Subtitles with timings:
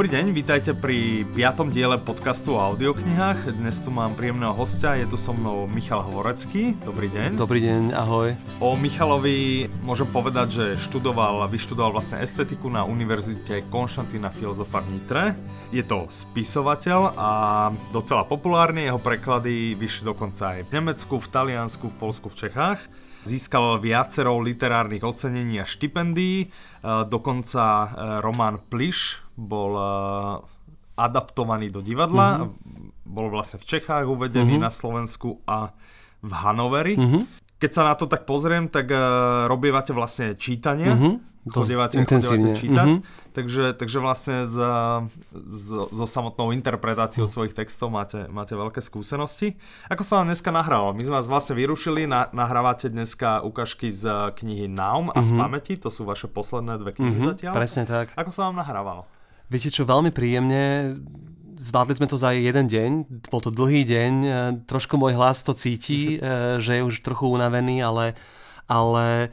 [0.00, 3.52] Dobrý deň, vítajte pri piatom diele podcastu o audioknihách.
[3.52, 6.72] Dnes tu mám príjemného hostia, je tu so mnou Michal Horecký.
[6.88, 7.36] Dobrý deň.
[7.36, 8.32] Dobrý deň, ahoj.
[8.64, 15.36] O Michalovi môžem povedať, že študoval, vyštudoval vlastne estetiku na Univerzite Konštantína Filozofa v Nitre.
[15.68, 17.30] Je to spisovateľ a
[17.92, 22.80] docela populárny, jeho preklady vyšli dokonca aj v Nemecku, v Taliansku, v Polsku, v Čechách.
[23.20, 26.48] Získal viacero literárnych ocenení a štipendií, e,
[27.04, 27.86] dokonca e,
[28.24, 29.84] román Pliš bol e,
[30.96, 33.08] adaptovaný do divadla, mm-hmm.
[33.08, 34.66] bol vlastne v Čechách uvedený, mm-hmm.
[34.68, 35.72] na Slovensku a
[36.20, 36.94] v Hanoveri.
[36.96, 37.22] Mm-hmm.
[37.60, 38.88] Keď sa na to tak pozriem, tak
[39.46, 40.88] robievate vlastne čítanie.
[40.88, 42.88] Mm-hmm chodievate, chodievate čítať.
[43.00, 43.32] Mm-hmm.
[43.32, 44.56] Takže, takže vlastne z,
[45.32, 47.32] z, so samotnou interpretáciou mm.
[47.32, 49.56] svojich textov máte, máte veľké skúsenosti.
[49.88, 50.92] Ako sa vám dneska nahrávalo?
[50.92, 55.24] My sme vás vlastne vyrušili, na, nahrávate dneska ukážky z knihy Naum a mm-hmm.
[55.24, 55.38] z mhm.
[55.40, 57.52] pamäti, to sú vaše posledné dve knihy mm-hmm, zatiaľ.
[57.56, 58.12] Presne tak.
[58.18, 59.08] Ako sa vám nahrávalo?
[59.50, 60.94] Viete čo, veľmi príjemne,
[61.60, 62.90] zvládli sme to za jeden deň,
[63.28, 64.30] bol to dlhý deň, e,
[64.64, 68.16] trošku môj hlas to cíti, e, že je už trochu unavený, ale,
[68.64, 69.28] ale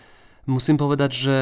[0.47, 1.37] Musím povedať, že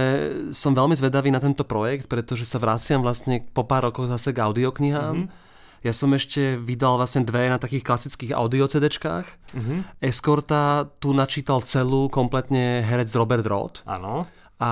[0.49, 4.41] som veľmi zvedavý na tento projekt, pretože sa vraciam vlastne po pár rokoch zase k
[4.41, 5.29] audioknihám.
[5.29, 5.85] Mm-hmm.
[5.85, 9.29] Ja som ešte vydal vlastne dve na takých klasických audio CDčkách.
[9.53, 10.01] Mm-hmm.
[10.01, 13.85] Escorta tu načítal celú kompletne herec Robert Roth.
[13.85, 14.25] Áno.
[14.57, 14.71] A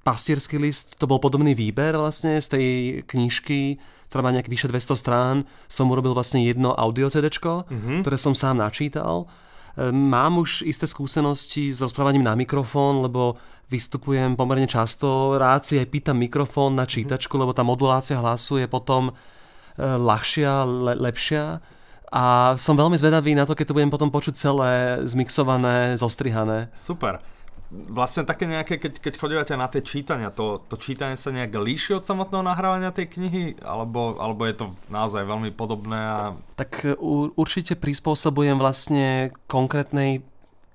[0.00, 2.66] Pastierský list, to bol podobný výber vlastne z tej
[3.04, 3.76] knižky,
[4.12, 5.36] ktorá má nejak vyše 200 strán.
[5.72, 8.04] Som urobil vlastne jedno audio CDčko, mm-hmm.
[8.04, 9.24] ktoré som sám načítal.
[9.80, 13.40] Ehm, mám už isté skúsenosti s rozprávaním na mikrofón, lebo
[13.72, 15.40] vystupujem pomerne často.
[15.40, 19.12] Rád si aj pýtam mikrofón na čítačku, lebo tá modulácia hlasu je potom e,
[19.80, 21.64] ľahšia, le, lepšia.
[22.12, 26.68] A som veľmi zvedavý na to, keď to budem potom počuť celé zmixované, zostrihané.
[26.76, 27.24] Super
[27.72, 31.96] vlastne také nejaké, keď, keď chodívate na tie čítania, to, to čítanie sa nejak líši
[31.96, 35.96] od samotného nahrávania tej knihy, alebo, alebo je to naozaj veľmi podobné?
[35.96, 36.36] A...
[36.60, 36.92] Tak e,
[37.36, 40.20] určite prispôsobujem vlastne konkrétnej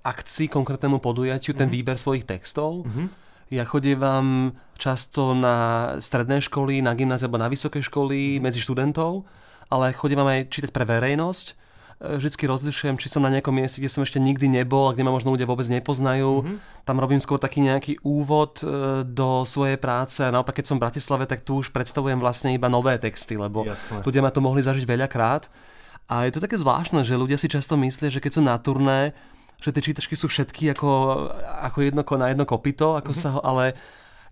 [0.01, 1.61] akcii, konkrétnemu podujatiu mm-hmm.
[1.61, 1.75] ten mhm.
[1.77, 2.89] výber svojich textov.
[2.89, 3.07] Mm-hmm.
[3.47, 8.43] Ja chodievam často na stredné školy, na gymnázie alebo na vysoké školy mm-hmm.
[8.43, 9.23] medzi študentov,
[9.69, 11.66] ale chodievam aj čítať pre verejnosť
[11.97, 15.09] vždy rozlišujem, či som na nejakom mieste, kde som ešte nikdy nebol a kde ma
[15.09, 16.45] možno ľudia vôbec nepoznajú.
[16.45, 16.57] Mm-hmm.
[16.85, 20.85] Tam robím skôr taký nejaký úvod e, do svojej práce a naopak, keď som v
[20.85, 24.05] Bratislave, tak tu už predstavujem vlastne iba nové texty, lebo Jasne.
[24.05, 25.49] ľudia ma to mohli zažiť veľakrát.
[26.07, 29.17] A je to také zvláštne, že ľudia si často myslia, že keď sú na turné,
[29.57, 30.89] že tie čítačky sú všetky ako,
[31.65, 33.25] ako jedno, na jedno kopito, ako mm-hmm.
[33.25, 33.73] sa ho, ale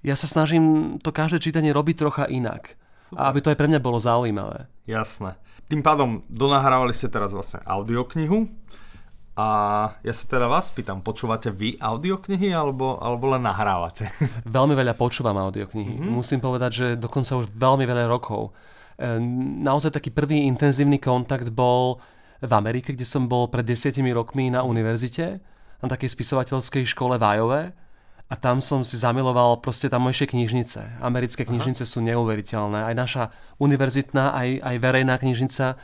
[0.06, 2.78] ja sa snažím to každé čítanie robiť trocha inak.
[3.06, 3.22] Super.
[3.22, 4.66] A aby to aj pre mňa bolo zaujímavé.
[4.90, 5.38] Jasné.
[5.70, 8.50] Tým pádom donahrávali ste teraz vlastne audioknihu
[9.38, 9.48] a
[10.02, 14.10] ja sa teda vás pýtam, počúvate vy audioknihy alebo, alebo len nahrávate?
[14.58, 16.02] Veľmi veľa počúvam audioknihy.
[16.02, 16.14] Mm-hmm.
[16.18, 18.58] Musím povedať, že dokonca už veľmi veľa rokov.
[18.98, 19.22] E,
[19.62, 22.02] naozaj taký prvý intenzívny kontakt bol
[22.42, 25.44] v Amerike, kde som bol pred desiatimi rokmi na univerzite,
[25.84, 27.62] na takej spisovateľskej škole v Iowa
[28.26, 30.98] a tam som si zamiloval proste tamojšie knižnice.
[30.98, 31.92] Americké knižnice Aha.
[31.94, 32.90] sú neuveriteľné.
[32.90, 33.24] Aj naša
[33.62, 35.78] univerzitná, aj, aj verejná knižnica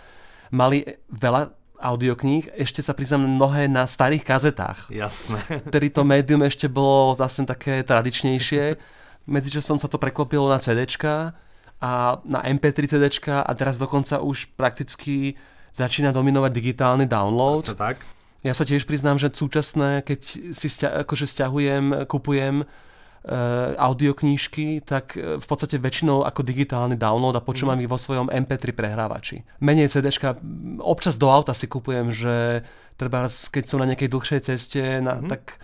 [0.50, 4.90] mali veľa audiokníh, ešte sa priznám mnohé na starých kazetách.
[4.94, 5.42] Jasné.
[5.74, 8.78] Tedy to médium ešte bolo vlastne také tradičnejšie.
[9.26, 11.34] Medzičasom sa to preklopilo na CDčka
[11.82, 11.92] a
[12.26, 15.38] na MP3 CDčka a teraz dokonca už prakticky
[15.74, 17.70] začína dominovať digitálny download.
[17.70, 17.98] Vlastne tak
[18.42, 22.70] ja sa tiež priznám, že súčasné, keď si stia- akože stiahujem, kupujem uh,
[23.78, 27.86] audioknížky, tak e, v podstate väčšinou ako digitálny download a počúvam mm.
[27.86, 29.46] ich vo svojom MP3 prehrávači.
[29.62, 30.42] Menej CDčka,
[30.82, 32.66] občas do auta si kupujem, že
[32.98, 35.30] treba keď som na nejakej dlhšej ceste, na, mm.
[35.30, 35.62] tak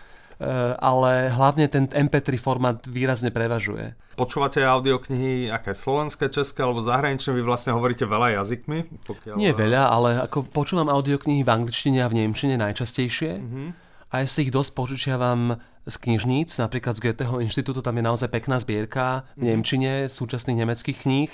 [0.77, 3.97] ale hlavne ten MP3 formát výrazne prevažuje.
[4.17, 7.37] Počúvate audioknihy aké slovenské, české alebo zahraničné?
[7.37, 9.05] Vy vlastne hovoríte veľa jazykmi?
[9.05, 9.33] Pokiaľ...
[9.37, 13.31] Nie veľa, ale ako počúvam audioknihy v angličtine a v nemčine najčastejšie.
[13.37, 13.67] Mm-hmm.
[14.07, 18.29] A ja si ich dosť požičiavam z knižníc, napríklad z Goetheho inštitútu, tam je naozaj
[18.31, 19.47] pekná zbierka v mhm.
[19.53, 21.31] nemčine súčasných nemeckých kníh.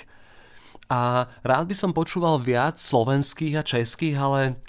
[0.92, 4.60] A rád by som počúval viac slovenských a českých, ale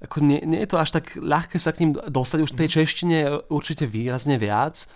[0.00, 2.38] ako nie, nie je to až tak ľahké sa k ním dostať.
[2.40, 3.16] Už v tej češtine
[3.52, 4.88] určite výrazne viac.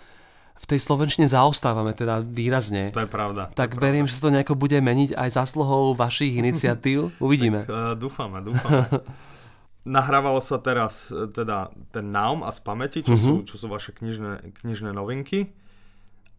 [0.55, 2.89] V tej slovenčine zaostávame teda výrazne.
[2.95, 3.51] To je pravda.
[3.53, 4.11] Tak je verím, pravda.
[4.11, 7.13] že sa to nejako bude meniť aj zásluhou vašich iniciatív.
[7.21, 7.69] Uvidíme.
[7.69, 8.87] tak, uh, dúfame, dúfame.
[9.85, 13.45] Nahrávalo sa teraz e, teda ten Naum a z pamäti, čo, uh-huh.
[13.45, 15.53] sú, čo sú vaše knižné, knižné novinky.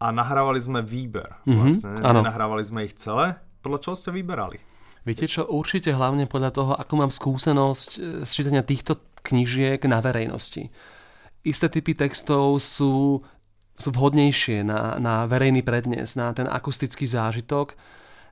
[0.03, 1.31] A nahrávali sme výber.
[1.47, 1.71] Uh-huh.
[1.71, 1.95] Vlastne.
[2.03, 3.39] Nahrávali sme ich celé.
[3.62, 4.59] Podľa čoho ste vyberali?
[5.06, 10.03] Viete čo, určite hlavne podľa toho, ako mám skúsenosť e, z čítania týchto knižiek na
[10.03, 10.67] verejnosti.
[11.47, 13.23] Isté typy textov sú,
[13.79, 17.79] sú vhodnejšie na, na verejný prednes, na ten akustický zážitok.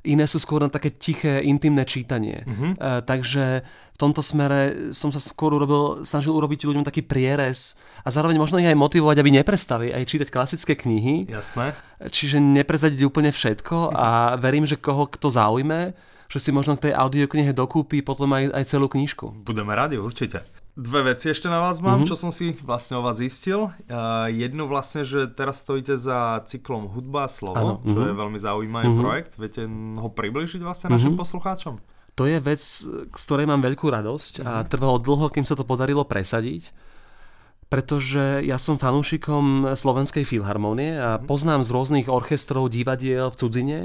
[0.02, 2.42] iné sú skôr na také tiché, intimné čítanie.
[2.42, 2.74] Uh-huh.
[2.74, 3.62] E, takže
[3.94, 8.58] v tomto smere som sa skôr urobil, snažil urobiť ľuďom taký prierez a zároveň možno
[8.58, 11.30] ich aj motivovať, aby neprestali aj čítať klasické knihy.
[11.30, 11.78] Jasné.
[12.02, 15.94] Čiže neprezadiť úplne všetko a verím, že koho kto zaujme,
[16.28, 19.44] že si možno k tej audioknihe dokúpi potom aj, aj celú knižku.
[19.44, 20.44] Budeme radi, určite.
[20.74, 22.10] Dve veci ešte na vás mám, mm-hmm.
[22.10, 23.70] čo som si vlastne o vás zistil.
[23.86, 28.10] Uh, jednu vlastne, že teraz stojíte za cyklom Hudba a slovo, ano, čo mm-hmm.
[28.10, 29.02] je veľmi zaujímavý mm-hmm.
[29.06, 29.32] projekt.
[29.38, 30.98] Viete ho približiť vlastne mm-hmm.
[30.98, 31.74] našim poslucháčom?
[32.18, 32.62] To je vec,
[33.06, 34.50] z ktorej mám veľkú radosť mm-hmm.
[34.50, 34.66] a mhm.
[34.66, 36.94] trvalo dlho, kým sa to podarilo presadiť
[37.64, 41.26] pretože ja som fanúšikom Slovenskej filharmónie a mhm.
[41.26, 43.78] poznám z rôznych orchestrov, divadiel v cudzine,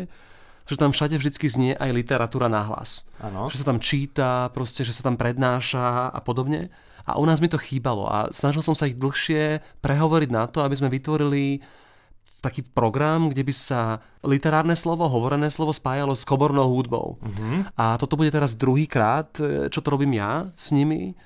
[0.69, 3.09] že tam všade vždy znie aj literatúra na hlas.
[3.17, 3.49] Ano.
[3.49, 6.69] Že sa tam číta, proste, že sa tam prednáša a podobne.
[7.09, 10.61] A u nás mi to chýbalo a snažil som sa ich dlhšie prehovoriť na to,
[10.61, 11.57] aby sme vytvorili
[12.39, 17.19] taký program, kde by sa literárne slovo, hovorené slovo spájalo s kobornou hudbou.
[17.19, 17.67] Uh-huh.
[17.75, 21.17] A toto bude teraz druhýkrát, e, čo to robím ja s nimi.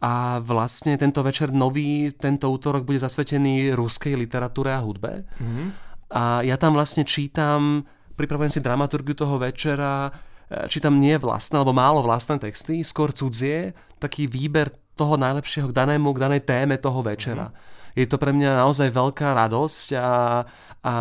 [0.00, 5.28] A vlastne tento večer nový, tento útorok bude zasvetený ruskej literatúre a hudbe.
[5.36, 5.68] Uh-huh.
[6.14, 10.10] A ja tam vlastne čítam pripravujem si dramaturgiu toho večera,
[10.48, 15.76] e, čítam nie vlastné, alebo málo vlastné texty, skôr cudzie, taký výber toho najlepšieho k
[15.76, 17.50] danému, k danej téme toho večera.
[17.50, 17.94] Mm-hmm.
[17.94, 20.42] Je to pre mňa naozaj veľká radosť a,
[20.82, 20.92] a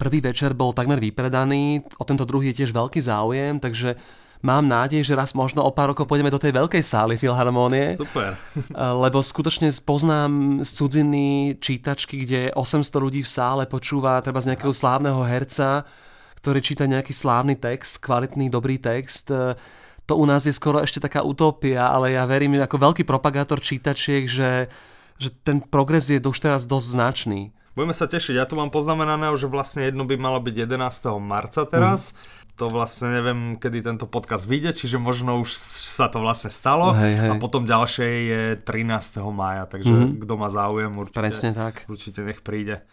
[0.00, 4.00] prvý večer bol takmer vypredaný, o tento druhý je tiež veľký záujem, takže
[4.40, 8.00] mám nádej, že raz možno o pár rokov pôjdeme do tej veľkej sály Filharmónie.
[8.00, 8.40] Super.
[9.04, 11.26] Lebo skutočne poznám z cudziny
[11.60, 15.84] čítačky, kde 800 ľudí v sále počúva treba z nejakého slávneho herca
[16.40, 19.28] ktorý číta nejaký slávny text, kvalitný, dobrý text.
[19.28, 19.54] E,
[20.08, 24.26] to u nás je skoro ešte taká utopia, ale ja verím ako veľký propagátor čítačiek,
[24.26, 24.72] že,
[25.20, 27.40] že ten progres je už teraz dosť značný.
[27.78, 28.34] Budeme sa tešiť.
[28.34, 31.22] Ja tu mám poznamenané, že vlastne jedno by malo byť 11.
[31.22, 32.10] marca teraz.
[32.10, 32.38] Mm.
[32.58, 35.54] To vlastne neviem, kedy tento podcast vyjde, čiže možno už
[35.96, 36.92] sa to vlastne stalo.
[36.92, 37.30] Hej, hej.
[37.30, 39.22] A potom ďalšie je 13.
[39.32, 40.20] mája, takže mm.
[40.20, 41.88] kto má záujem, určite, Presne tak.
[41.88, 42.84] určite nech príde.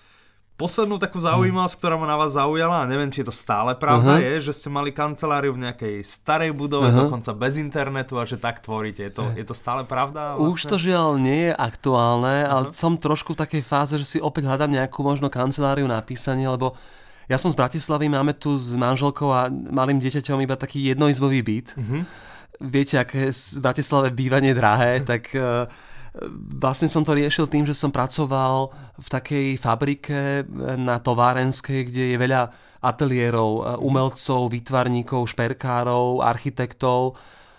[0.58, 4.18] Poslednú takú zaujímavosť, ktorá ma na vás zaujala, a neviem, či je to stále pravda,
[4.18, 4.26] uh-huh.
[4.26, 7.06] je, že ste mali kanceláriu v nejakej starej budove, uh-huh.
[7.06, 9.06] dokonca bez internetu a že tak tvoríte.
[9.06, 10.34] Je to, je to stále pravda?
[10.34, 10.50] Vlastne?
[10.50, 12.54] Už to žiaľ nie je aktuálne, uh-huh.
[12.58, 16.50] ale som trošku v takej fáze, že si opäť hľadám nejakú možno kanceláriu na písanie,
[16.50, 16.74] lebo
[17.30, 21.78] ja som z Bratislavy, máme tu s manželkou a malým dieťaťom iba taký jednoizbový byt.
[21.78, 22.02] Uh-huh.
[22.66, 25.30] Viete, aké v Bratislave bývanie drahé, tak...
[25.38, 25.70] Uh,
[26.58, 30.46] Vlastne som to riešil tým, že som pracoval v takej fabrike
[30.78, 32.42] na továrenskej, kde je veľa
[32.82, 37.18] ateliérov, umelcov, výtvarníkov, šperkárov, architektov.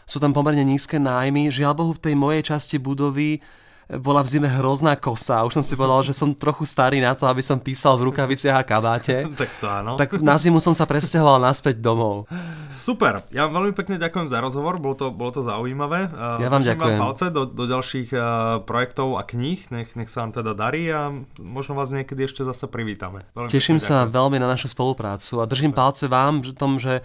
[0.08, 1.52] Sú tam pomerne nízke nájmy.
[1.52, 3.42] Žiaľ Bohu, v tej mojej časti budovy
[3.88, 5.40] bola v zime hrozná kosa.
[5.48, 8.60] Už som si povedal, že som trochu starý na to, aby som písal v rukaviciach
[8.60, 9.24] a kabáte.
[9.40, 9.96] tak to áno.
[9.96, 12.28] Tak na zimu som sa presťahoval naspäť domov.
[12.68, 13.24] Super.
[13.32, 16.12] Ja vám veľmi pekne ďakujem za rozhovor, bolo to, bolo to zaujímavé.
[16.36, 17.00] Ja vám ďakujem.
[17.00, 18.20] vám palce do, do ďalších uh,
[18.68, 21.08] projektov a kníh, nech, nech sa vám teda darí a
[21.40, 23.24] možno vás niekedy ešte zase privítame.
[23.32, 24.12] Veľmi Teším sa ďakujem.
[24.20, 25.80] veľmi na našu spoluprácu a držím Super.
[25.80, 27.00] palce vám v tom, že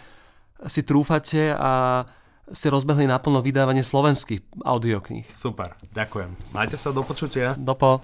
[0.68, 2.04] si trúfate a
[2.52, 5.28] ste rozbehli naplno vydávanie slovenských audiokníh.
[5.32, 6.36] Super, ďakujem.
[6.52, 7.56] Majte sa do počutia.
[7.56, 8.04] Dopo.